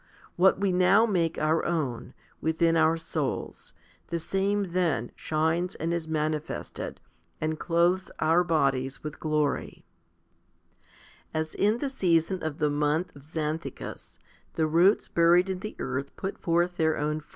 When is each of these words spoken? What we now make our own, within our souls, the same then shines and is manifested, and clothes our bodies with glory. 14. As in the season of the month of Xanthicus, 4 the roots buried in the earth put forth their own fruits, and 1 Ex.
What 0.35 0.59
we 0.59 0.71
now 0.71 1.05
make 1.05 1.37
our 1.37 1.63
own, 1.63 2.15
within 2.41 2.75
our 2.75 2.97
souls, 2.97 3.71
the 4.07 4.17
same 4.17 4.71
then 4.71 5.11
shines 5.15 5.75
and 5.75 5.93
is 5.93 6.07
manifested, 6.07 6.99
and 7.39 7.59
clothes 7.59 8.09
our 8.17 8.43
bodies 8.43 9.03
with 9.03 9.19
glory. 9.19 9.85
14. 11.33 11.39
As 11.39 11.53
in 11.53 11.77
the 11.77 11.89
season 11.91 12.41
of 12.41 12.57
the 12.57 12.71
month 12.71 13.15
of 13.15 13.21
Xanthicus, 13.21 14.17
4 14.17 14.25
the 14.53 14.65
roots 14.65 15.07
buried 15.07 15.51
in 15.51 15.59
the 15.59 15.75
earth 15.77 16.15
put 16.15 16.39
forth 16.39 16.77
their 16.77 16.97
own 16.97 16.97
fruits, 16.97 17.09
and 17.09 17.15
1 17.17 17.17
Ex. 17.17 17.27